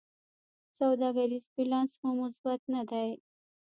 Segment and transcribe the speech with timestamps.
[0.77, 3.09] سوداګریز بیلانس مو مثبت نه دی.